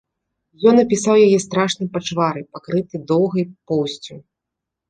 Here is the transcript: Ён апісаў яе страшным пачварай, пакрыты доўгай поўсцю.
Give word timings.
Ён 0.69 0.75
апісаў 0.83 1.15
яе 1.27 1.39
страшным 1.45 1.87
пачварай, 1.97 2.43
пакрыты 2.57 2.95
доўгай 3.13 3.49
поўсцю. 3.75 4.13